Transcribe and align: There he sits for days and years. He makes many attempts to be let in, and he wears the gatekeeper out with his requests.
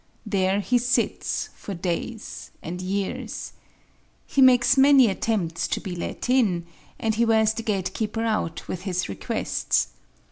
There 0.25 0.61
he 0.61 0.79
sits 0.79 1.49
for 1.53 1.75
days 1.75 2.49
and 2.63 2.81
years. 2.81 3.53
He 4.25 4.41
makes 4.41 4.75
many 4.75 5.09
attempts 5.11 5.67
to 5.67 5.79
be 5.79 5.95
let 5.95 6.27
in, 6.27 6.65
and 6.97 7.13
he 7.13 7.23
wears 7.23 7.53
the 7.53 7.61
gatekeeper 7.61 8.23
out 8.23 8.67
with 8.67 8.81
his 8.81 9.07
requests. 9.07 9.89